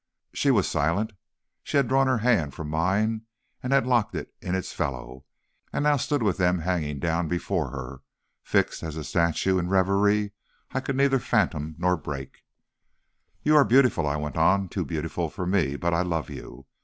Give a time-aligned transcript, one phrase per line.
[0.33, 1.13] "She was silent;
[1.61, 3.27] she had drawn her hand from mine
[3.61, 5.25] and had locked it in its fellow,
[5.71, 8.01] and now stood with them hanging down before her,
[8.41, 10.31] fixed as a statue, in a reverie
[10.71, 12.43] I could neither fathom nor break.
[13.43, 16.65] "'You are beautiful,' I went on, 'too beautiful for me; but I love you.